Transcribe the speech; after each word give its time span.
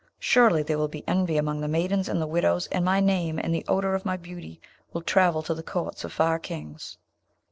Surely 0.17 0.63
there 0.63 0.79
will 0.79 0.87
be 0.87 1.07
envy 1.07 1.37
among 1.37 1.61
the 1.61 1.67
maidens 1.67 2.09
and 2.09 2.19
the 2.19 2.25
widows, 2.25 2.65
and 2.71 2.83
my 2.83 2.99
name 2.99 3.37
and 3.37 3.53
the 3.53 3.63
odour 3.67 3.93
of 3.93 4.03
my 4.03 4.17
beauty 4.17 4.59
will 4.93 5.03
travel 5.03 5.43
to 5.43 5.53
the 5.53 5.61
courts 5.61 6.03
of 6.03 6.11
far 6.11 6.39
kings.' 6.39 6.97